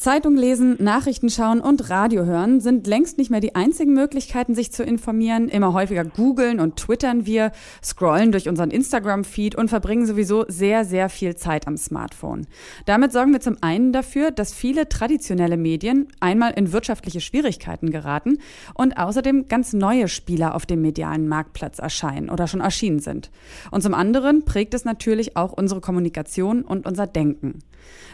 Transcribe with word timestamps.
Zeitung 0.00 0.34
lesen, 0.34 0.76
Nachrichten 0.82 1.28
schauen 1.28 1.60
und 1.60 1.90
Radio 1.90 2.24
hören 2.24 2.62
sind 2.62 2.86
längst 2.86 3.18
nicht 3.18 3.30
mehr 3.30 3.40
die 3.40 3.54
einzigen 3.54 3.92
Möglichkeiten, 3.92 4.54
sich 4.54 4.72
zu 4.72 4.82
informieren. 4.82 5.50
Immer 5.50 5.74
häufiger 5.74 6.06
googeln 6.06 6.58
und 6.58 6.76
twittern 6.76 7.26
wir, 7.26 7.52
scrollen 7.84 8.32
durch 8.32 8.48
unseren 8.48 8.70
Instagram-Feed 8.70 9.56
und 9.56 9.68
verbringen 9.68 10.06
sowieso 10.06 10.46
sehr, 10.48 10.86
sehr 10.86 11.10
viel 11.10 11.36
Zeit 11.36 11.66
am 11.66 11.76
Smartphone. 11.76 12.46
Damit 12.86 13.12
sorgen 13.12 13.32
wir 13.32 13.42
zum 13.42 13.58
einen 13.60 13.92
dafür, 13.92 14.30
dass 14.30 14.54
viele 14.54 14.88
traditionelle 14.88 15.58
Medien 15.58 16.08
einmal 16.18 16.52
in 16.52 16.72
wirtschaftliche 16.72 17.20
Schwierigkeiten 17.20 17.90
geraten 17.90 18.38
und 18.72 18.96
außerdem 18.96 19.48
ganz 19.48 19.74
neue 19.74 20.08
Spieler 20.08 20.54
auf 20.54 20.64
dem 20.64 20.80
medialen 20.80 21.28
Marktplatz 21.28 21.78
erscheinen 21.78 22.30
oder 22.30 22.46
schon 22.46 22.62
erschienen 22.62 23.00
sind. 23.00 23.30
Und 23.70 23.82
zum 23.82 23.92
anderen 23.92 24.46
prägt 24.46 24.72
es 24.72 24.86
natürlich 24.86 25.36
auch 25.36 25.52
unsere 25.52 25.82
Kommunikation 25.82 26.62
und 26.62 26.86
unser 26.86 27.06
Denken. 27.06 27.58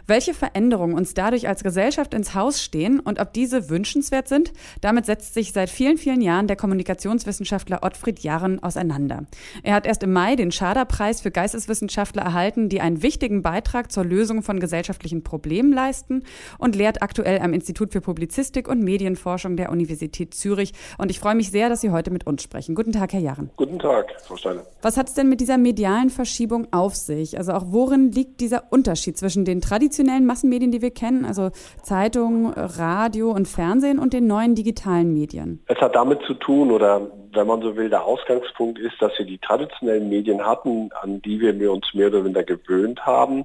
Welche 0.07 0.35
Veränderungen 0.35 0.95
uns 0.95 1.15
dadurch 1.15 1.49
als 1.49 1.65
Gesellschaft 1.65 2.15
ins 2.15 2.35
Haus 2.35 2.63
stehen 2.63 3.01
und 3.01 3.21
ob 3.21 3.33
diese 3.33 3.69
wünschenswert 3.71 4.29
sind, 4.29 4.53
damit 4.81 5.07
setzt 5.07 5.35
sich 5.35 5.53
seit 5.53 5.69
vielen, 5.69 5.99
vielen 5.99 6.21
Jahren 6.21 6.47
der 6.47 6.57
Kommunikationswissenschaftler 6.57 7.83
Ottfried 7.83 8.21
Jahren 8.21 8.63
auseinander. 8.63 9.25
Er 9.63 9.75
hat 9.75 9.87
erst 9.87 10.03
im 10.03 10.13
Mai 10.13 10.37
den 10.37 10.53
Schader-Preis 10.53 11.21
für 11.21 11.31
Geisteswissenschaftler 11.31 12.23
erhalten, 12.23 12.69
die 12.69 12.81
einen 12.81 13.03
wichtigen 13.03 13.43
Beitrag 13.43 13.91
zur 13.91 14.05
Lösung 14.05 14.43
von 14.43 14.61
gesellschaftlichen 14.61 15.25
Problemen 15.25 15.73
leisten 15.73 16.23
und 16.59 16.77
lehrt 16.77 17.03
aktuell 17.03 17.41
am 17.41 17.53
Institut 17.53 17.93
für 17.93 18.01
Publizistik 18.01 18.69
und 18.69 18.83
Medienforschung 18.83 19.57
der 19.57 19.71
Universität 19.71 20.35
Zürich. 20.35 20.73
Und 20.99 21.11
ich 21.11 21.19
freue 21.19 21.35
mich 21.35 21.51
sehr, 21.51 21.69
dass 21.69 21.81
Sie 21.81 21.91
heute 21.91 22.11
mit 22.11 22.27
uns 22.27 22.43
sprechen. 22.43 22.75
Guten 22.75 22.93
Tag, 22.93 23.13
Herr 23.13 23.21
Jahren. 23.21 23.51
Guten 23.57 23.79
Tag, 23.79 24.15
Frau 24.23 24.37
Steiner. 24.37 24.65
Was 24.83 24.97
hat 24.97 25.09
es 25.09 25.15
denn 25.15 25.29
mit 25.29 25.41
dieser 25.41 25.59
medialen 25.59 26.11
Verschiebung 26.11 26.69
auf 26.73 26.95
sich? 26.95 27.39
Also 27.39 27.53
auch 27.53 27.65
worin 27.69 28.13
liegt 28.13 28.41
dieser 28.41 28.65
Unterschied 28.71 29.19
zwischen 29.19 29.45
den 29.45 29.56
traditionellen 29.61 30.27
Massenmedien, 30.27 30.71
die 30.71 30.83
wir 30.83 30.91
kennen, 30.91 31.25
also 31.25 31.51
Zeitung, 31.83 32.53
Radio 32.53 33.31
und 33.31 33.49
Fernsehen 33.49 33.99
und 33.99 34.13
den 34.13 34.27
neuen 34.27 34.55
digitalen 34.55 35.13
Medien? 35.13 35.63
Es 35.67 35.81
hat 35.81 35.95
damit 35.95 36.23
zu 36.23 36.35
tun, 36.35 36.71
oder 36.71 37.11
wenn 37.33 37.47
man 37.47 37.63
so 37.63 37.77
will, 37.77 37.91
der 37.91 38.05
Ausgangspunkt 38.05 38.79
ist, 38.79 39.01
dass 39.01 39.13
wir 39.19 39.27
die 39.27 39.39
traditionellen 39.39 40.09
Medien 40.09 40.45
hatten, 40.45 40.91
an 41.03 41.23
die 41.23 41.41
wir 41.41 41.73
uns 41.73 41.93
mehr 41.95 42.09
oder 42.09 42.23
minder 42.23 42.43
gewöhnt 42.43 43.05
haben, 43.05 43.45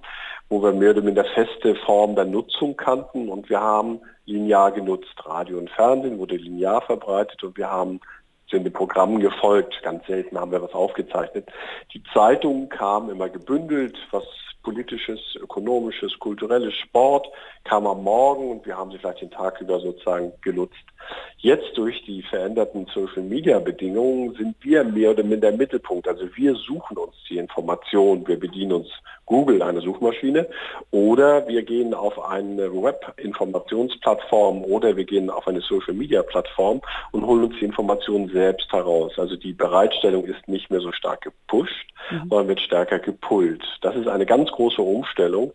wo 0.49 0.61
wir 0.61 0.73
mehr 0.73 0.91
oder 0.91 1.01
minder 1.01 1.25
feste 1.33 1.75
Form 1.85 2.15
der 2.15 2.25
Nutzung 2.25 2.75
kannten 2.75 3.29
und 3.29 3.49
wir 3.49 3.61
haben 3.61 3.99
linear 4.25 4.71
genutzt. 4.71 5.13
Radio 5.23 5.57
und 5.57 5.69
Fernsehen 5.69 6.17
wurde 6.19 6.35
linear 6.35 6.81
verbreitet 6.81 7.43
und 7.43 7.57
wir 7.57 7.69
haben 7.69 7.99
sind 8.51 8.65
den 8.65 8.73
Programmen 8.73 9.19
gefolgt. 9.19 9.81
Ganz 9.81 10.05
selten 10.05 10.37
haben 10.37 10.51
wir 10.51 10.61
was 10.61 10.73
aufgezeichnet. 10.73 11.49
Die 11.93 12.03
Zeitungen 12.13 12.69
kamen 12.69 13.09
immer 13.09 13.29
gebündelt, 13.29 13.97
was 14.11 14.25
politisches, 14.63 15.19
ökonomisches, 15.35 16.17
kulturelles, 16.19 16.73
Sport 16.75 17.27
kam 17.63 17.87
am 17.87 18.03
Morgen 18.03 18.51
und 18.51 18.65
wir 18.65 18.77
haben 18.77 18.91
sie 18.91 18.97
vielleicht 18.97 19.21
den 19.21 19.31
Tag 19.31 19.59
über 19.61 19.79
sozusagen 19.79 20.31
genutzt. 20.41 20.85
Jetzt 21.37 21.75
durch 21.75 22.03
die 22.05 22.21
veränderten 22.21 22.85
Social-Media-Bedingungen 22.93 24.35
sind 24.35 24.55
wir 24.61 24.83
mehr 24.83 25.11
oder 25.11 25.23
minder 25.23 25.49
im 25.49 25.57
Mittelpunkt. 25.57 26.07
Also 26.07 26.27
wir 26.35 26.53
suchen 26.53 26.97
uns 26.97 27.15
die 27.29 27.37
Information, 27.37 28.27
wir 28.27 28.39
bedienen 28.39 28.73
uns 28.73 28.87
Google, 29.25 29.63
eine 29.63 29.81
Suchmaschine, 29.81 30.47
oder 30.91 31.47
wir 31.47 31.63
gehen 31.63 31.93
auf 31.93 32.23
eine 32.23 32.71
Web-Informationsplattform 32.71 34.63
oder 34.63 34.95
wir 34.95 35.05
gehen 35.05 35.29
auf 35.29 35.47
eine 35.47 35.61
Social-Media-Plattform 35.61 36.81
und 37.11 37.25
holen 37.25 37.45
uns 37.45 37.55
die 37.59 37.65
Informationen 37.65 38.29
selbst 38.29 38.71
heraus. 38.71 39.13
Also 39.17 39.35
die 39.35 39.53
Bereitstellung 39.53 40.25
ist 40.25 40.47
nicht 40.47 40.69
mehr 40.69 40.81
so 40.81 40.91
stark 40.91 41.21
gepusht, 41.21 41.87
mhm. 42.11 42.29
sondern 42.29 42.47
wird 42.49 42.61
stärker 42.61 42.99
gepullt. 42.99 43.63
Das 43.81 43.95
ist 43.95 44.07
eine 44.07 44.25
ganz 44.25 44.51
große 44.51 44.81
Umstellung, 44.81 45.53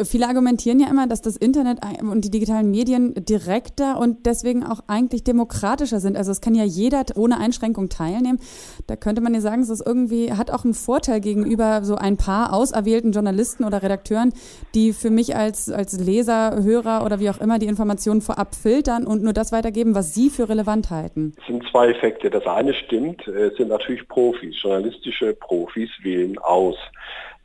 Viele 0.00 0.26
argumentieren 0.26 0.80
ja 0.80 0.88
immer, 0.88 1.06
dass 1.06 1.20
das 1.20 1.36
Internet 1.36 1.80
und 2.00 2.24
die 2.24 2.30
digitalen 2.30 2.70
Medien 2.70 3.12
direkter 3.14 4.00
und 4.00 4.24
deswegen 4.24 4.64
auch 4.64 4.80
eigentlich 4.86 5.22
demokratischer 5.22 6.00
sind. 6.00 6.16
Also 6.16 6.32
es 6.32 6.40
kann 6.40 6.54
ja 6.54 6.64
jeder 6.64 7.04
ohne 7.14 7.38
Einschränkung 7.38 7.90
teilnehmen. 7.90 8.38
Da 8.86 8.96
könnte 8.96 9.20
man 9.20 9.34
ja 9.34 9.42
sagen, 9.42 9.60
es 9.60 9.68
ist 9.68 9.86
irgendwie, 9.86 10.32
hat 10.32 10.50
auch 10.50 10.64
einen 10.64 10.72
Vorteil 10.72 11.20
gegenüber 11.20 11.84
so 11.84 11.96
ein 11.96 12.16
paar 12.16 12.54
auserwählten 12.54 13.12
Journalisten 13.12 13.64
oder 13.64 13.82
Redakteuren, 13.82 14.32
die 14.74 14.94
für 14.94 15.10
mich 15.10 15.36
als, 15.36 15.70
als 15.70 16.00
Leser, 16.00 16.62
Hörer 16.62 17.04
oder 17.04 17.20
wie 17.20 17.28
auch 17.28 17.40
immer 17.42 17.58
die 17.58 17.66
Informationen 17.66 18.22
vorab 18.22 18.54
filtern 18.54 19.06
und 19.06 19.22
nur 19.22 19.34
das 19.34 19.52
weitergeben, 19.52 19.94
was 19.94 20.14
sie 20.14 20.30
für 20.30 20.48
relevant 20.48 20.88
halten. 20.88 21.34
Es 21.38 21.46
sind 21.48 21.64
zwei 21.70 21.88
Effekte. 21.88 22.30
Das 22.30 22.46
eine 22.46 22.72
stimmt, 22.72 23.28
es 23.28 23.58
sind 23.58 23.68
natürlich 23.68 24.08
Profis. 24.08 24.54
Journalistische 24.62 25.34
Profis 25.34 25.90
wählen 26.02 26.38
aus. 26.38 26.76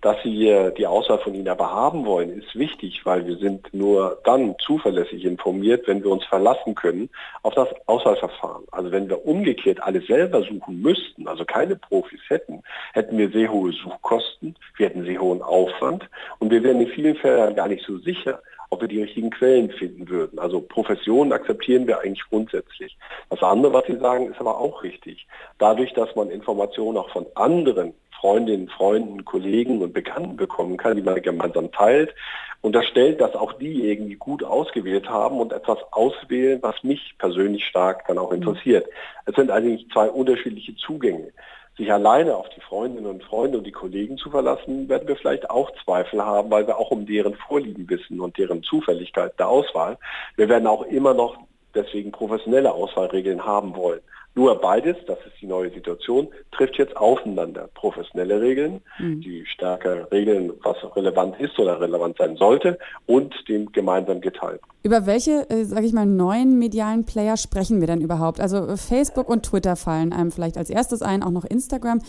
Dass 0.01 0.15
Sie 0.23 0.71
die 0.77 0.85
Auswahl 0.85 1.17
von 1.17 1.33
Ihnen 1.33 1.47
aber 1.47 1.71
haben 1.71 2.05
wollen, 2.05 2.37
ist 2.37 2.55
wichtig, 2.55 3.01
weil 3.03 3.25
wir 3.25 3.37
sind 3.37 3.73
nur 3.73 4.19
dann 4.23 4.55
zuverlässig 4.59 5.25
informiert, 5.25 5.87
wenn 5.87 6.03
wir 6.03 6.11
uns 6.11 6.23
verlassen 6.25 6.75
können 6.75 7.09
auf 7.41 7.55
das 7.55 7.67
Auswahlverfahren. 7.87 8.65
Also 8.71 8.91
wenn 8.91 9.09
wir 9.09 9.25
umgekehrt 9.25 9.81
alles 9.81 10.05
selber 10.05 10.43
suchen 10.43 10.81
müssten, 10.81 11.27
also 11.27 11.45
keine 11.45 11.75
Profis 11.75 12.21
hätten, 12.27 12.61
hätten 12.93 13.17
wir 13.17 13.31
sehr 13.31 13.51
hohe 13.51 13.71
Suchkosten, 13.71 14.55
wir 14.77 14.87
hätten 14.87 15.03
sehr 15.03 15.19
hohen 15.19 15.41
Aufwand 15.41 16.07
und 16.37 16.51
wir 16.51 16.61
wären 16.61 16.79
in 16.79 16.89
vielen 16.89 17.15
Fällen 17.15 17.55
gar 17.55 17.67
nicht 17.67 17.83
so 17.83 17.97
sicher, 17.97 18.39
ob 18.69 18.81
wir 18.81 18.87
die 18.87 19.01
richtigen 19.01 19.29
Quellen 19.29 19.71
finden 19.71 20.09
würden. 20.09 20.39
Also 20.39 20.61
Professionen 20.61 21.31
akzeptieren 21.31 21.87
wir 21.87 22.01
eigentlich 22.01 22.23
grundsätzlich. 22.29 22.97
Das 23.29 23.41
andere, 23.41 23.73
was 23.73 23.85
Sie 23.87 23.97
sagen, 23.97 24.29
ist 24.29 24.39
aber 24.39 24.57
auch 24.59 24.83
richtig. 24.83 25.25
Dadurch, 25.57 25.93
dass 25.93 26.15
man 26.15 26.29
Informationen 26.29 26.97
auch 26.97 27.09
von 27.09 27.25
anderen 27.35 27.93
Freundinnen, 28.19 28.69
Freunden, 28.69 29.25
Kollegen 29.25 29.81
und 29.81 29.93
Bekannten 29.93 30.37
bekommen 30.37 30.77
kann, 30.77 30.95
die 30.97 31.03
man 31.03 31.21
gemeinsam 31.21 31.71
teilt, 31.71 32.13
unterstellt, 32.61 33.21
dass 33.21 33.35
auch 33.35 33.53
die 33.53 33.89
irgendwie 33.89 34.15
gut 34.15 34.43
ausgewählt 34.43 35.09
haben 35.09 35.39
und 35.39 35.53
etwas 35.53 35.77
auswählen, 35.91 36.59
was 36.61 36.83
mich 36.83 37.15
persönlich 37.17 37.65
stark 37.65 38.07
dann 38.07 38.17
auch 38.17 38.31
interessiert. 38.31 38.87
Es 39.25 39.35
sind 39.35 39.51
eigentlich 39.51 39.87
zwei 39.91 40.09
unterschiedliche 40.09 40.75
Zugänge. 40.75 41.31
Sich 41.77 41.91
alleine 41.93 42.35
auf 42.35 42.49
die 42.49 42.61
Freundinnen 42.61 43.05
und 43.05 43.23
Freunde 43.23 43.59
und 43.59 43.63
die 43.63 43.71
Kollegen 43.71 44.17
zu 44.17 44.31
verlassen, 44.31 44.89
werden 44.89 45.07
wir 45.07 45.15
vielleicht 45.15 45.47
auch 45.51 45.71
Zweifel 45.83 46.25
haben, 46.25 46.49
weil 46.49 46.65
wir 46.65 46.79
auch 46.79 46.89
um 46.89 47.05
deren 47.05 47.35
Vorlieben 47.35 47.87
wissen 47.87 48.19
und 48.19 48.35
deren 48.39 48.63
Zufälligkeit 48.63 49.37
der 49.37 49.47
Auswahl. 49.47 49.99
Wir 50.37 50.49
werden 50.49 50.65
auch 50.65 50.81
immer 50.83 51.13
noch 51.13 51.37
deswegen 51.75 52.11
professionelle 52.11 52.71
Auswahlregeln 52.71 53.45
haben 53.45 53.75
wollen. 53.75 54.01
Nur 54.37 54.53
beides, 54.61 54.95
das 55.07 55.17
ist 55.25 55.41
die 55.41 55.47
neue 55.47 55.71
Situation, 55.71 56.27
trifft 56.51 56.77
jetzt 56.77 56.95
aufeinander. 56.95 57.69
Professionelle 57.73 58.39
Regeln, 58.39 58.81
mhm. 58.99 59.19
die 59.19 59.43
stärker 59.47 60.11
regeln, 60.11 60.53
was 60.61 60.77
relevant 60.95 61.39
ist 61.39 61.57
oder 61.57 61.81
relevant 61.81 62.17
sein 62.19 62.37
sollte, 62.37 62.77
und 63.07 63.33
dem 63.49 63.71
gemeinsam 63.71 64.21
geteilt. 64.21 64.61
Über 64.83 65.07
welche, 65.07 65.49
äh, 65.49 65.63
sage 65.63 65.87
ich 65.87 65.91
mal, 65.91 66.05
neuen 66.05 66.59
medialen 66.59 67.03
Player 67.03 67.35
sprechen 67.35 67.79
wir 67.79 67.87
denn 67.87 67.99
überhaupt? 67.99 68.39
Also 68.39 68.57
äh, 68.57 68.77
Facebook 68.77 69.27
und 69.27 69.41
Twitter 69.41 69.75
fallen 69.75 70.13
einem 70.13 70.31
vielleicht 70.31 70.57
als 70.57 70.69
erstes 70.69 71.01
ein, 71.01 71.23
auch 71.23 71.31
noch 71.31 71.43
Instagram. 71.43 71.99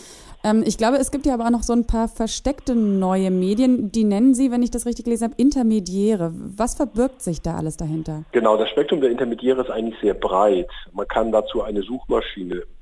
Ähm, 0.43 0.63
ich 0.63 0.77
glaube, 0.77 0.97
es 0.97 1.09
gibt 1.09 1.25
ja 1.25 1.33
aber 1.33 1.47
auch 1.47 1.49
noch 1.49 1.63
so 1.63 1.73
ein 1.73 1.87
paar 1.87 2.07
versteckte 2.07 2.75
neue 2.75 3.31
Medien, 3.31 3.91
die 3.91 4.03
nennen 4.03 4.35
Sie, 4.35 4.51
wenn 4.51 4.61
ich 4.61 4.69
das 4.69 4.85
richtig 4.85 5.05
gelesen 5.05 5.31
habe, 5.31 5.33
Intermediäre. 5.37 6.31
Was 6.35 6.75
verbirgt 6.75 7.23
sich 7.23 7.41
da 7.41 7.55
alles 7.55 7.75
dahinter? 7.75 8.23
Genau, 8.33 8.55
das 8.55 8.69
Spektrum 8.69 9.01
der 9.01 9.09
Intermediäre 9.09 9.61
ist 9.61 9.71
eigentlich 9.71 9.99
sehr 9.99 10.13
breit. 10.13 10.69
Man 10.93 11.07
kann 11.07 11.31
dazu 11.31 11.63
eine 11.63 11.81
Suchmaschine 11.81 12.18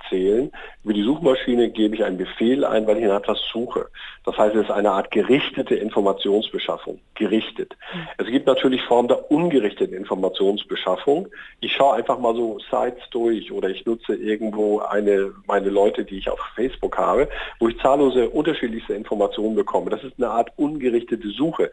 zählen. 0.10 0.52
Über 0.84 0.94
die 0.94 1.04
Suchmaschine 1.04 1.70
gebe 1.70 1.96
ich 1.96 2.04
einen 2.04 2.18
Befehl 2.18 2.64
ein, 2.66 2.88
weil 2.88 2.98
ich 2.98 3.06
nach 3.06 3.20
etwas 3.20 3.40
suche. 3.52 3.88
Das 4.26 4.38
heißt, 4.38 4.56
es 4.56 4.64
ist 4.64 4.72
eine 4.72 4.92
Art 4.92 5.12
gerichtete 5.12 5.76
Informationsbeschaffung. 5.76 7.00
Gerichtet. 7.16 7.76
Mhm. 7.94 8.08
Es 8.18 8.28
gibt 8.28 8.48
natürlich 8.48 8.82
Formen 8.84 9.08
der 9.08 9.32
ungerichteten 9.32 9.96
Informationsbeschaffung. 9.96 11.28
Ich 11.60 11.74
schaue 11.74 11.96
einfach 11.96 12.20
mal 12.20 12.36
so 12.36 12.60
Sites 12.72 13.04
durch 13.12 13.52
oder 13.52 13.70
ich 13.70 13.86
nutze 13.86 14.16
irgendwo 14.16 14.80
eine, 14.80 15.34
meine 15.46 15.70
Leute, 15.70 16.06
die 16.06 16.18
ich 16.18 16.30
auf 16.30 16.40
Facebook 16.56 16.98
habe, 16.98 17.28
wo 17.60 17.68
ich 17.68 17.78
zahllose 17.80 18.30
unterschiedlichste 18.30 18.94
Informationen 18.94 19.56
bekomme. 19.56 19.90
Das 19.90 20.04
ist 20.04 20.14
eine 20.18 20.30
Art 20.30 20.52
ungerichtete 20.58 21.30
Suche. 21.30 21.72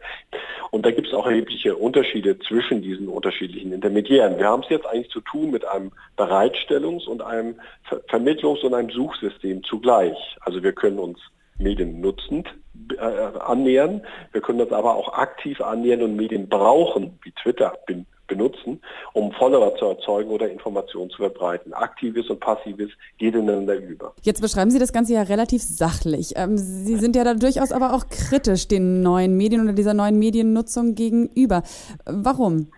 Und 0.75 0.85
da 0.85 0.91
gibt 0.91 1.07
es 1.07 1.13
auch 1.13 1.25
erhebliche 1.25 1.73
Unterschiede 1.77 2.37
zwischen 2.37 2.81
diesen 2.81 3.07
unterschiedlichen 3.07 3.71
Intermediären. 3.71 4.37
Wir 4.37 4.47
haben 4.47 4.61
es 4.61 4.67
jetzt 4.67 4.85
eigentlich 4.85 5.09
zu 5.09 5.21
tun 5.21 5.49
mit 5.49 5.63
einem 5.65 5.93
Bereitstellungs- 6.17 7.07
und 7.07 7.21
einem 7.21 7.55
Ver 7.83 8.01
Vermittlungs- 8.09 8.61
und 8.61 8.73
einem 8.73 8.89
Suchsystem 8.89 9.63
zugleich. 9.63 10.17
Also 10.41 10.61
wir 10.63 10.73
können 10.73 10.99
uns 10.99 11.17
Medien 11.59 12.01
nutzend 12.01 12.49
äh, 12.91 12.99
annähern, 12.99 14.01
wir 14.33 14.41
können 14.41 14.59
uns 14.59 14.73
aber 14.73 14.97
auch 14.97 15.13
aktiv 15.13 15.61
annähern 15.61 16.01
und 16.01 16.17
Medien 16.17 16.49
brauchen, 16.49 17.17
wie 17.23 17.31
Twitter 17.31 17.73
bin, 17.87 18.05
benutzen, 18.27 18.81
um 19.13 19.31
Follower 19.33 19.75
zu 19.77 19.85
erzeugen 19.85 20.29
oder 20.29 20.49
Informationen 20.49 21.09
zu 21.09 21.17
verbreiten. 21.17 21.73
Aktives 21.73 22.29
und 22.29 22.39
Passives 22.39 22.89
geht 23.17 23.35
ineinander 23.35 23.75
über. 23.75 24.13
Jetzt 24.21 24.41
beschreiben 24.41 24.71
Sie 24.71 24.79
das 24.79 24.93
Ganze 24.93 25.13
ja 25.13 25.23
relativ 25.23 25.61
sachlich. 25.61 26.33
Ähm, 26.35 26.57
Sie 26.57 26.95
sind 26.97 27.15
ja 27.15 27.23
da 27.23 27.33
durchaus 27.33 27.71
aber 27.71 27.93
auch 27.93 28.07
kritisch 28.09 28.67
den 28.67 29.01
neuen 29.01 29.37
Medien 29.37 29.63
oder 29.63 29.73
dieser 29.73 29.93
neuen 29.93 30.17
Mediennutzung 30.19 30.95
gegenüber. 30.95 31.63
Warum? 32.05 32.71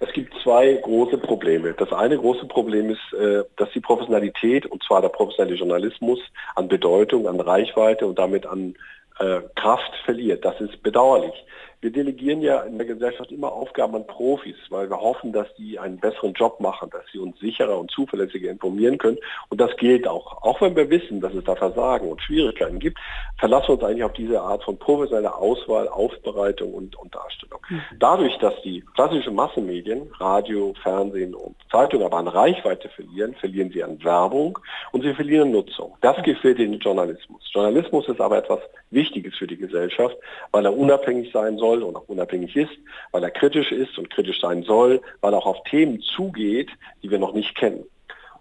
Es 0.00 0.12
gibt 0.12 0.32
zwei 0.44 0.74
große 0.74 1.18
Probleme. 1.18 1.74
Das 1.74 1.92
eine 1.92 2.16
große 2.16 2.46
Problem 2.46 2.90
ist, 2.90 3.12
äh, 3.18 3.42
dass 3.56 3.70
die 3.72 3.80
Professionalität, 3.80 4.66
und 4.66 4.82
zwar 4.84 5.00
der 5.00 5.08
professionelle 5.08 5.56
Journalismus, 5.56 6.20
an 6.54 6.68
Bedeutung, 6.68 7.26
an 7.26 7.40
Reichweite 7.40 8.06
und 8.06 8.18
damit 8.18 8.46
an 8.46 8.74
äh, 9.18 9.40
Kraft 9.56 9.92
verliert. 10.04 10.44
Das 10.44 10.60
ist 10.60 10.82
bedauerlich. 10.82 11.34
Wir 11.80 11.92
delegieren 11.92 12.40
ja 12.40 12.62
in 12.62 12.76
der 12.76 12.88
Gesellschaft 12.88 13.30
immer 13.30 13.52
Aufgaben 13.52 13.94
an 13.94 14.04
Profis, 14.04 14.56
weil 14.68 14.90
wir 14.90 15.00
hoffen, 15.00 15.32
dass 15.32 15.46
die 15.54 15.78
einen 15.78 15.98
besseren 15.98 16.32
Job 16.32 16.58
machen, 16.58 16.90
dass 16.90 17.04
sie 17.12 17.20
uns 17.20 17.38
sicherer 17.38 17.78
und 17.78 17.88
zuverlässiger 17.92 18.50
informieren 18.50 18.98
können. 18.98 19.18
Und 19.48 19.60
das 19.60 19.76
gilt 19.76 20.08
auch. 20.08 20.42
Auch 20.42 20.60
wenn 20.60 20.74
wir 20.74 20.90
wissen, 20.90 21.20
dass 21.20 21.32
es 21.34 21.44
da 21.44 21.54
Versagen 21.54 22.08
und 22.08 22.20
Schwierigkeiten 22.20 22.80
gibt, 22.80 22.98
verlassen 23.38 23.68
wir 23.68 23.74
uns 23.74 23.84
eigentlich 23.84 24.02
auf 24.02 24.12
diese 24.14 24.40
Art 24.40 24.64
von 24.64 24.76
professioneller 24.76 25.38
Auswahl, 25.38 25.86
Aufbereitung 25.86 26.74
und, 26.74 26.96
und 26.96 27.14
Darstellung. 27.14 27.60
Mhm. 27.68 27.82
Dadurch, 28.00 28.36
dass 28.38 28.60
die 28.62 28.84
klassischen 28.96 29.36
Massenmedien, 29.36 30.10
Radio, 30.18 30.74
Fernsehen 30.82 31.32
und 31.32 31.54
Zeitung 31.70 32.02
aber 32.02 32.16
an 32.16 32.26
Reichweite 32.26 32.88
verlieren, 32.88 33.36
verlieren 33.36 33.70
sie 33.70 33.84
an 33.84 34.02
Werbung 34.02 34.58
und 34.90 35.02
sie 35.02 35.14
verlieren 35.14 35.52
Nutzung. 35.52 35.96
Das 36.00 36.20
gefällt 36.24 36.58
den 36.58 36.80
Journalismus. 36.80 37.48
Journalismus 37.52 38.08
ist 38.08 38.20
aber 38.20 38.38
etwas 38.38 38.60
Wichtiges 38.90 39.36
für 39.36 39.46
die 39.46 39.56
Gesellschaft, 39.56 40.16
weil 40.50 40.64
er 40.64 40.76
unabhängig 40.76 41.30
sein 41.32 41.56
soll 41.58 41.67
soll 41.68 41.82
und 41.82 41.96
auch 41.96 42.08
unabhängig 42.08 42.56
ist, 42.56 42.72
weil 43.12 43.22
er 43.22 43.30
kritisch 43.30 43.72
ist 43.72 43.98
und 43.98 44.10
kritisch 44.10 44.40
sein 44.40 44.62
soll, 44.62 45.00
weil 45.20 45.32
er 45.32 45.38
auch 45.38 45.46
auf 45.46 45.62
Themen 45.64 46.00
zugeht, 46.00 46.70
die 47.02 47.10
wir 47.10 47.18
noch 47.18 47.34
nicht 47.34 47.54
kennen. 47.54 47.84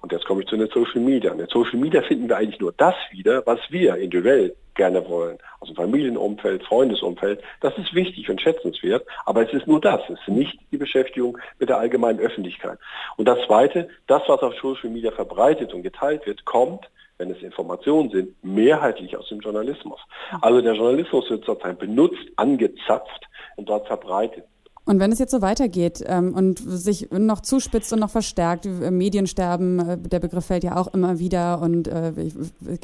Und 0.02 0.12
jetzt 0.12 0.26
komme 0.26 0.42
ich 0.42 0.48
zu 0.48 0.56
den 0.56 0.70
Social 0.70 1.02
Media. 1.02 1.32
In 1.32 1.40
den 1.40 1.48
Social 1.48 1.80
Media 1.80 2.02
finden 2.02 2.30
wir 2.30 2.38
eigentlich 2.38 2.60
nur 2.60 2.72
das 2.72 2.96
wieder, 3.12 3.46
was 3.46 3.60
wir 3.70 3.96
individuell 3.96 4.56
gerne 4.76 5.10
wollen. 5.10 5.40
Aus 5.60 5.70
dem 5.70 5.76
Familienumfeld, 5.76 6.64
Freundesumfeld. 6.64 7.42
Das 7.62 7.76
ist 7.78 7.94
wichtig 7.96 8.30
und 8.30 8.40
schätzenswert, 8.40 9.06
aber 9.26 9.42
es 9.42 9.52
ist 9.52 9.68
nur 9.68 9.82
das. 9.82 10.02
Es 10.08 10.20
ist 10.20 10.28
nicht 10.28 10.60
die 10.72 10.78
Beschäftigung 10.78 11.40
mit 11.60 11.70
der 11.70 11.80
allgemeinen 11.80 12.20
Öffentlichkeit. 12.20 12.78
Und 13.18 13.28
das 13.28 13.40
Zweite, 13.48 13.90
das, 14.06 14.22
was 14.28 14.42
auf 14.42 14.54
Social 14.62 14.92
Media 14.92 15.12
verbreitet 15.12 15.74
und 15.74 15.82
geteilt 15.82 16.26
wird, 16.28 16.46
kommt 16.46 16.88
wenn 17.18 17.32
es 17.32 17.42
Informationen 17.42 18.10
sind, 18.10 18.44
mehrheitlich 18.44 19.18
aus 19.18 19.28
dem 19.30 19.40
Journalismus. 19.40 20.00
Also 20.42 20.62
der 20.62 20.76
Journalismus 20.76 21.30
wird 21.30 21.46
sozusagen 21.46 21.78
benutzt, 21.78 22.26
angezapft 22.36 23.28
und 23.56 23.70
dort 23.70 23.88
verbreitet. 23.88 24.46
Und 24.88 25.02
wenn 25.02 25.12
es 25.12 25.20
jetzt 25.20 25.32
so 25.32 25.42
weitergeht 25.42 26.02
ähm, 26.08 26.34
und 26.34 26.60
sich 26.60 27.12
noch 27.12 27.42
zuspitzt 27.42 27.92
und 27.92 28.00
noch 28.00 28.10
verstärkt, 28.10 28.66
äh, 28.66 28.90
Mediensterben, 28.90 29.80
äh, 29.80 29.98
der 29.98 30.20
Begriff 30.20 30.46
fällt 30.46 30.64
ja 30.64 30.78
auch 30.78 30.88
immer 30.94 31.20
wieder 31.20 31.62
und 31.62 31.90
äh, 31.90 32.14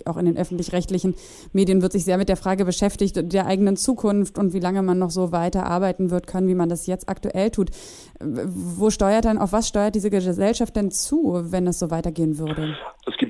auch 0.03 0.17
in 0.17 0.25
den 0.25 0.37
öffentlich-rechtlichen 0.37 1.15
Medien 1.53 1.81
wird 1.81 1.93
sich 1.93 2.03
sehr 2.03 2.17
mit 2.17 2.27
der 2.27 2.35
Frage 2.35 2.65
beschäftigt, 2.65 3.31
der 3.31 3.45
eigenen 3.45 3.77
Zukunft 3.77 4.37
und 4.37 4.51
wie 4.51 4.59
lange 4.59 4.81
man 4.81 4.99
noch 4.99 5.11
so 5.11 5.31
weiter 5.31 5.65
arbeiten 5.65 6.11
wird 6.11 6.27
können, 6.27 6.49
wie 6.49 6.55
man 6.55 6.67
das 6.67 6.87
jetzt 6.87 7.07
aktuell 7.07 7.51
tut. 7.51 7.69
Wo 8.19 8.89
steuert 8.89 9.23
dann, 9.23 9.37
auf 9.37 9.53
was 9.53 9.69
steuert 9.69 9.95
diese 9.95 10.09
Gesellschaft 10.09 10.75
denn 10.75 10.91
zu, 10.91 11.39
wenn 11.51 11.67
es 11.67 11.79
so 11.79 11.89
weitergehen 11.89 12.37
würde? 12.37 12.75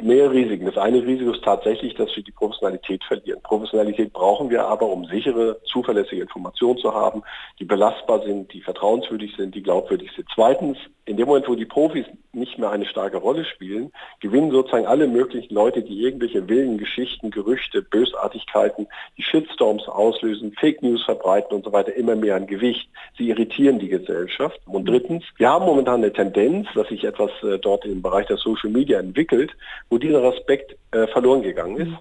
Mehrere 0.03 0.31
Risiken. 0.31 0.65
Das 0.65 0.77
eine 0.77 1.01
Risiko 1.05 1.31
ist 1.31 1.44
tatsächlich, 1.44 1.94
dass 1.95 2.15
wir 2.15 2.23
die 2.23 2.31
Professionalität 2.31 3.03
verlieren. 3.03 3.41
Professionalität 3.41 4.11
brauchen 4.11 4.50
wir 4.50 4.65
aber, 4.65 4.88
um 4.88 5.05
sichere, 5.05 5.61
zuverlässige 5.63 6.21
Informationen 6.21 6.77
zu 6.77 6.94
haben, 6.94 7.23
die 7.59 7.65
belastbar 7.65 8.21
sind, 8.23 8.51
die 8.53 8.61
vertrauenswürdig 8.61 9.35
sind, 9.38 9.55
die 9.55 9.63
glaubwürdig 9.63 10.11
sind. 10.15 10.27
Zweitens, 10.33 10.77
in 11.05 11.17
dem 11.17 11.27
Moment, 11.27 11.47
wo 11.47 11.55
die 11.55 11.65
Profis 11.65 12.05
nicht 12.31 12.57
mehr 12.57 12.71
eine 12.71 12.85
starke 12.85 13.17
Rolle 13.17 13.45
spielen, 13.45 13.91
gewinnen 14.21 14.51
sozusagen 14.51 14.85
alle 14.85 15.07
möglichen 15.07 15.53
Leute, 15.53 15.83
die 15.83 16.01
irgendwelche 16.01 16.47
wilden 16.47 16.77
Geschichten, 16.77 17.29
Gerüchte, 17.29 17.81
Bösartigkeiten, 17.81 18.88
die 19.17 19.23
Shitstorms 19.23 19.88
auslösen, 19.88 20.53
Fake 20.59 20.81
News 20.81 21.03
verbreiten 21.03 21.55
und 21.55 21.65
so 21.65 21.73
weiter, 21.73 21.94
immer 21.94 22.15
mehr 22.15 22.35
an 22.35 22.47
Gewicht. 22.47 22.89
Sie 23.17 23.29
irritieren 23.29 23.79
die 23.79 23.89
Gesellschaft. 23.89 24.59
Und 24.65 24.88
drittens, 24.88 25.23
wir 25.38 25.50
haben 25.50 25.65
momentan 25.65 25.95
eine 25.95 26.13
Tendenz, 26.13 26.67
dass 26.73 26.88
sich 26.88 27.03
etwas 27.03 27.31
äh, 27.44 27.59
dort 27.59 27.85
im 27.85 28.01
Bereich 28.01 28.27
der 28.27 28.38
Social 28.38 28.69
Media 28.69 29.00
entwickelt, 29.00 29.51
wo 29.93 29.99
dieser 29.99 30.23
Respekt 30.23 30.75
äh, 30.89 31.05
verloren 31.05 31.43
gegangen 31.43 31.77
ist. 31.77 31.93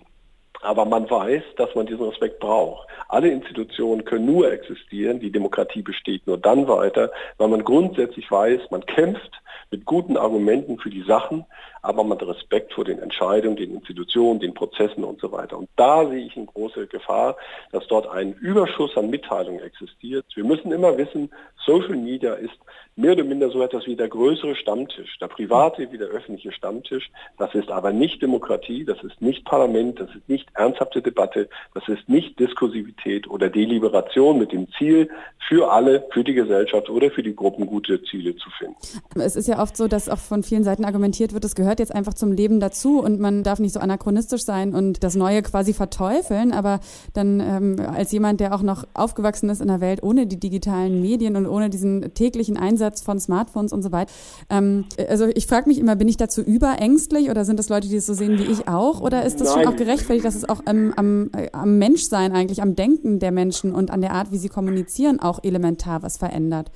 Aber 0.62 0.86
man 0.86 1.10
weiß, 1.10 1.42
dass 1.58 1.74
man 1.74 1.84
diesen 1.84 2.06
Respekt 2.06 2.40
braucht. 2.40 2.88
Alle 3.10 3.28
Institutionen 3.28 4.06
können 4.06 4.24
nur 4.24 4.50
existieren, 4.50 5.20
die 5.20 5.30
Demokratie 5.30 5.82
besteht 5.82 6.26
nur 6.26 6.38
dann 6.38 6.66
weiter, 6.68 7.10
weil 7.36 7.48
man 7.48 7.62
grundsätzlich 7.62 8.30
weiß, 8.30 8.70
man 8.70 8.86
kämpft 8.86 9.42
mit 9.70 9.84
guten 9.84 10.16
Argumenten 10.16 10.78
für 10.78 10.88
die 10.88 11.02
Sachen, 11.02 11.44
aber 11.82 12.08
hat 12.08 12.22
Respekt 12.22 12.72
vor 12.72 12.84
den 12.84 13.00
Entscheidungen, 13.00 13.56
den 13.56 13.74
Institutionen, 13.74 14.40
den 14.40 14.54
Prozessen 14.54 15.04
und 15.04 15.20
so 15.20 15.32
weiter. 15.32 15.58
Und 15.58 15.68
da 15.76 16.08
sehe 16.08 16.24
ich 16.24 16.36
eine 16.36 16.46
große 16.46 16.86
Gefahr, 16.86 17.36
dass 17.72 17.86
dort 17.88 18.06
ein 18.08 18.34
Überschuss 18.34 18.96
an 18.96 19.10
Mitteilungen 19.10 19.60
existiert. 19.60 20.24
Wir 20.34 20.44
müssen 20.44 20.72
immer 20.72 20.96
wissen, 20.96 21.30
Social 21.64 21.96
Media 21.96 22.34
ist 22.34 22.54
mehr 22.96 23.12
oder 23.12 23.24
minder 23.24 23.50
so 23.50 23.62
etwas 23.62 23.86
wie 23.86 23.96
der 23.96 24.08
größere 24.08 24.54
Stammtisch, 24.54 25.18
der 25.18 25.28
private 25.28 25.90
wie 25.90 25.98
der 25.98 26.08
öffentliche 26.08 26.52
Stammtisch. 26.52 27.10
Das 27.38 27.54
ist 27.54 27.70
aber 27.70 27.92
nicht 27.92 28.20
Demokratie, 28.20 28.84
das 28.84 29.02
ist 29.02 29.20
nicht 29.22 29.44
Parlament, 29.44 29.98
das 29.98 30.10
ist 30.10 30.28
nicht 30.28 30.48
ernsthafte 30.54 31.00
Debatte, 31.00 31.48
das 31.74 31.88
ist 31.88 32.08
nicht 32.08 32.38
Diskursivität 32.38 33.28
oder 33.28 33.48
Deliberation 33.48 34.38
mit 34.38 34.52
dem 34.52 34.68
Ziel, 34.78 35.08
für 35.48 35.70
alle, 35.70 36.06
für 36.12 36.22
die 36.22 36.34
Gesellschaft 36.34 36.88
oder 36.88 37.10
für 37.10 37.22
die 37.22 37.34
Gruppen 37.34 37.66
gute 37.66 38.02
Ziele 38.04 38.36
zu 38.36 38.48
finden. 38.58 38.76
Es 39.16 39.36
ist 39.36 39.48
ja 39.48 39.60
oft 39.60 39.76
so, 39.76 39.88
dass 39.88 40.08
auch 40.08 40.18
von 40.18 40.42
vielen 40.42 40.64
Seiten 40.64 40.84
argumentiert 40.84 41.32
wird, 41.32 41.44
es 41.44 41.54
gehört 41.54 41.71
jetzt 41.78 41.94
einfach 41.94 42.14
zum 42.14 42.32
Leben 42.32 42.60
dazu 42.60 43.00
und 43.00 43.20
man 43.20 43.42
darf 43.42 43.58
nicht 43.58 43.72
so 43.72 43.80
anachronistisch 43.80 44.44
sein 44.44 44.74
und 44.74 45.02
das 45.04 45.14
Neue 45.14 45.42
quasi 45.42 45.72
verteufeln. 45.72 46.52
Aber 46.52 46.80
dann 47.12 47.40
ähm, 47.40 47.76
als 47.80 48.12
jemand, 48.12 48.40
der 48.40 48.54
auch 48.54 48.62
noch 48.62 48.86
aufgewachsen 48.94 49.48
ist 49.50 49.60
in 49.60 49.70
einer 49.70 49.80
Welt 49.80 50.02
ohne 50.02 50.26
die 50.26 50.38
digitalen 50.38 51.00
Medien 51.00 51.36
und 51.36 51.46
ohne 51.46 51.70
diesen 51.70 52.14
täglichen 52.14 52.56
Einsatz 52.56 53.02
von 53.02 53.18
Smartphones 53.20 53.72
und 53.72 53.82
so 53.82 53.92
weiter, 53.92 54.12
ähm, 54.50 54.84
also 55.08 55.26
ich 55.26 55.46
frage 55.46 55.68
mich 55.68 55.78
immer, 55.78 55.96
bin 55.96 56.08
ich 56.08 56.16
dazu 56.16 56.42
überängstlich 56.42 57.30
oder 57.30 57.44
sind 57.44 57.58
das 57.58 57.68
Leute, 57.68 57.88
die 57.88 57.96
es 57.96 58.06
so 58.06 58.14
sehen 58.14 58.38
wie 58.38 58.44
ich 58.44 58.68
auch? 58.68 59.00
Oder 59.00 59.24
ist 59.24 59.40
das 59.40 59.54
Nein. 59.54 59.64
schon 59.64 59.72
auch 59.72 59.76
gerechtfertigt, 59.76 60.24
dass 60.24 60.34
es 60.34 60.48
auch 60.48 60.62
ähm, 60.66 60.92
am, 60.96 61.30
am 61.52 61.78
Menschsein 61.78 62.32
eigentlich, 62.32 62.62
am 62.62 62.76
Denken 62.76 63.18
der 63.18 63.32
Menschen 63.32 63.74
und 63.74 63.90
an 63.90 64.00
der 64.00 64.12
Art, 64.12 64.32
wie 64.32 64.38
sie 64.38 64.48
kommunizieren, 64.48 65.20
auch 65.20 65.40
elementar 65.42 66.02
was 66.02 66.16
verändert? 66.16 66.70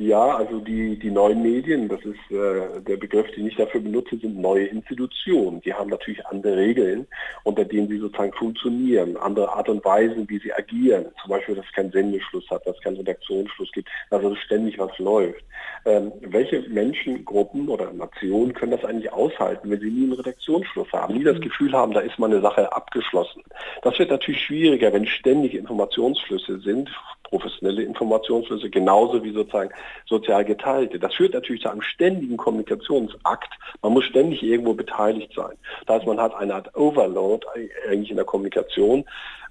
Ja, 0.00 0.36
also 0.36 0.60
die, 0.60 0.96
die 0.96 1.10
neuen 1.10 1.42
Medien, 1.42 1.88
das 1.88 1.98
ist 2.04 2.30
äh, 2.30 2.80
der 2.82 2.96
Begriff, 2.98 3.28
den 3.32 3.48
ich 3.48 3.56
dafür 3.56 3.80
benutze, 3.80 4.16
sind 4.16 4.38
neue 4.38 4.66
Institutionen. 4.66 5.60
Die 5.62 5.74
haben 5.74 5.90
natürlich 5.90 6.24
andere 6.26 6.56
Regeln, 6.56 7.08
unter 7.42 7.64
denen 7.64 7.88
sie 7.88 7.98
sozusagen 7.98 8.32
funktionieren, 8.34 9.16
andere 9.16 9.52
Art 9.52 9.68
und 9.68 9.84
Weise, 9.84 10.24
wie 10.28 10.38
sie 10.38 10.52
agieren. 10.52 11.06
Zum 11.20 11.30
Beispiel, 11.30 11.56
dass 11.56 11.66
es 11.66 11.72
keinen 11.72 11.90
Sendeschluss 11.90 12.48
hat, 12.48 12.64
dass 12.64 12.76
es 12.76 12.82
keinen 12.84 12.98
Redaktionsschluss 12.98 13.72
gibt, 13.72 13.88
dass 14.10 14.22
also 14.22 14.36
ständig 14.36 14.78
was 14.78 14.96
läuft. 15.00 15.42
Ähm, 15.84 16.12
welche 16.20 16.60
Menschengruppen 16.68 17.68
oder 17.68 17.92
Nationen 17.92 18.54
können 18.54 18.70
das 18.70 18.84
eigentlich 18.84 19.12
aushalten, 19.12 19.68
wenn 19.68 19.80
sie 19.80 19.90
nie 19.90 20.04
einen 20.04 20.12
Redaktionsschluss 20.12 20.92
haben, 20.92 21.14
nie 21.14 21.24
das 21.24 21.40
Gefühl 21.40 21.72
haben, 21.72 21.92
da 21.92 22.00
ist 22.00 22.20
mal 22.20 22.30
eine 22.30 22.40
Sache 22.40 22.72
abgeschlossen? 22.72 23.42
Das 23.82 23.98
wird 23.98 24.10
natürlich 24.10 24.42
schwieriger, 24.42 24.92
wenn 24.92 25.06
ständig 25.06 25.54
Informationsflüsse 25.54 26.60
sind, 26.60 26.88
professionelle 27.28 27.82
Informationsflüsse, 27.82 28.70
genauso 28.70 29.22
wie 29.22 29.32
sozusagen 29.32 29.70
sozial 30.06 30.44
geteilte. 30.44 30.98
Das 30.98 31.14
führt 31.14 31.34
natürlich 31.34 31.62
zu 31.62 31.70
einem 31.70 31.82
ständigen 31.82 32.36
Kommunikationsakt. 32.36 33.52
Man 33.82 33.92
muss 33.92 34.04
ständig 34.04 34.42
irgendwo 34.42 34.74
beteiligt 34.74 35.32
sein. 35.34 35.56
Das 35.86 35.96
heißt, 35.96 36.06
man 36.06 36.20
hat 36.20 36.34
eine 36.34 36.54
Art 36.54 36.76
Overload 36.76 37.46
eigentlich 37.88 38.10
in 38.10 38.16
der 38.16 38.24
Kommunikation, 38.24 39.04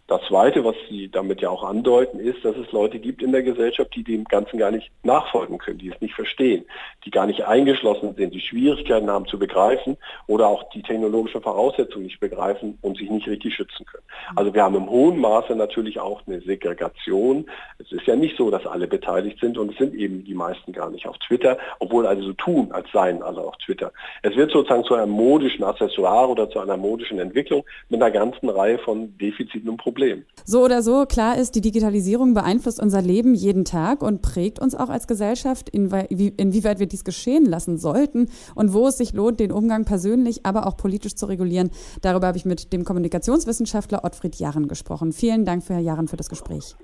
das 0.08 0.22
Zweite, 0.30 0.64
was 0.64 0.76
Sie 0.90 1.10
damit 1.10 1.42
ja 1.42 1.50
auch 1.50 1.66
andeuten, 1.66 2.20
ist, 2.20 2.44
dass 2.46 2.56
es 2.56 2.72
Leute 2.72 2.98
gibt 2.98 3.22
in 3.22 3.34
der 3.34 3.44
Gesellschaft, 3.44 3.94
die 3.94 4.06
dem 4.06 4.24
Ganzen 4.24 4.58
gar 4.58 4.72
nicht 4.72 4.90
nachfolgen 5.04 5.58
können, 5.58 5.80
die 5.80 5.90
es 5.90 6.00
nicht 6.00 6.16
verstehen, 6.16 6.64
die 7.04 7.12
gar 7.12 7.26
nicht 7.26 7.44
eingeschlossen 7.44 8.16
sind, 8.16 8.34
die 8.34 8.40
Schwierigkeiten 8.40 9.10
haben 9.10 9.28
zu 9.28 9.38
begreifen 9.38 9.98
oder 10.28 10.48
auch 10.48 10.70
die 10.70 10.82
technologischen 10.82 11.42
Voraussetzungen 11.42 12.06
nicht 12.06 12.22
begreifen 12.22 12.78
und 12.82 12.98
sich 12.98 13.10
nicht 13.10 13.28
richtig 13.28 13.54
schützen 13.54 13.86
können. 13.86 14.06
Also 14.38 14.54
wir 14.54 14.64
haben 14.64 14.76
im 14.76 14.90
hohen 14.90 15.20
Maße 15.20 15.58
natürlich 15.58 16.00
auch 16.00 16.22
eine 16.26 16.40
Segregation. 16.40 17.50
Es 17.78 17.92
ist 17.92 18.08
ja 18.08 18.16
nicht 18.16 18.38
so, 18.38 18.50
dass 18.50 18.66
alle 18.66 18.88
beteiligt 18.88 19.42
sind 19.42 19.58
und 19.58 19.74
es 19.74 19.78
sind 19.78 19.94
eben 19.94 20.24
die 20.24 20.36
meisten 20.36 20.72
gar 20.72 20.90
nicht 20.90 21.06
auf 21.06 21.18
Twitter, 21.18 21.58
obwohl 21.80 22.08
alle 22.08 22.24
so 22.24 22.32
tun, 22.32 22.72
als 22.72 22.90
seien 22.94 23.22
alle 23.22 23.42
auf 23.42 23.58
Twitter. 23.58 23.92
Es 24.22 24.38
wird 24.38 24.52
sozusagen 24.52 24.86
zu 24.86 24.96
einem 24.96 25.12
modischen 25.12 25.66
Accessoire 25.66 26.30
oder 26.30 26.50
zu 26.50 26.62
einer 26.62 26.78
modischen 26.78 27.20
Entwicklung 27.20 27.66
mit 27.90 28.02
einer 28.02 28.12
ganzen 28.12 28.48
Reihe 28.48 28.78
von 28.80 29.18
Defiziten 29.18 29.68
und 29.68 29.76
Problemen. 29.76 29.97
Problem. 29.98 30.26
So 30.46 30.64
oder 30.64 30.82
so, 30.84 31.06
klar 31.06 31.38
ist, 31.38 31.56
die 31.56 31.62
Digitalisierung 31.62 32.34
beeinflusst 32.34 32.80
unser 32.80 33.02
Leben 33.02 33.34
jeden 33.34 33.66
Tag 33.66 34.04
und 34.04 34.22
prägt 34.22 34.60
uns 34.60 34.76
auch 34.76 34.90
als 34.90 35.08
Gesellschaft, 35.08 35.70
inwieweit 35.70 36.80
wir 36.80 36.86
dies 36.86 37.04
geschehen 37.04 37.46
lassen 37.46 37.78
sollten 37.78 38.30
und 38.54 38.74
wo 38.74 38.88
es 38.88 38.98
sich 38.98 39.14
lohnt, 39.14 39.40
den 39.40 39.52
Umgang 39.52 39.86
persönlich, 39.86 40.46
aber 40.46 40.68
auch 40.68 40.78
politisch 40.78 41.16
zu 41.16 41.26
regulieren. 41.26 41.72
Darüber 42.02 42.28
habe 42.28 42.38
ich 42.38 42.46
mit 42.46 42.72
dem 42.74 42.86
Kommunikationswissenschaftler 42.86 44.04
Ottfried 44.04 44.36
Jahren 44.36 44.68
gesprochen. 44.68 45.12
Vielen 45.14 45.46
Dank, 45.46 45.64
für 45.64 45.74
Herr 45.74 45.82
Jahren, 45.82 46.08
für 46.08 46.18
das 46.18 46.30
Gespräch. 46.30 46.76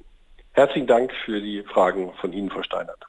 Herzlichen 0.54 0.88
Dank 0.88 1.12
für 1.26 1.40
die 1.40 1.64
Fragen 1.72 2.12
von 2.20 2.34
Ihnen, 2.34 2.50
Frau 2.50 2.64
Steinert. 2.64 3.06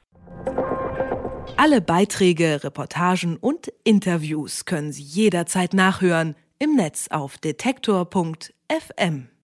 Alle 1.57 1.81
Beiträge, 1.81 2.63
Reportagen 2.63 3.37
und 3.37 3.73
Interviews 3.83 4.65
können 4.65 4.91
Sie 4.91 5.03
jederzeit 5.03 5.73
nachhören 5.73 6.35
im 6.59 6.75
Netz 6.75 7.07
auf 7.09 7.37
detektor.fm. 7.37 9.29